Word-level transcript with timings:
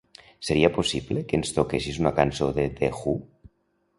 Seria 0.45 0.71
possible 0.77 1.23
que 1.27 1.39
ens 1.41 1.51
toquessis 1.59 2.01
una 2.03 2.13
cançó 2.21 2.49
de 2.57 2.65
The 2.79 2.89
Who? 3.01 3.17